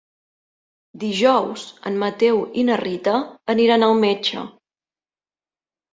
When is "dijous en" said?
1.03-2.01